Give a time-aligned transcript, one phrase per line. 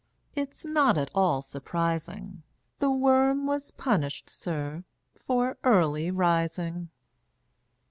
[0.33, 2.41] it's not at all surprising;
[2.79, 4.83] The worm was punished, sir,
[5.15, 6.89] for early rising!"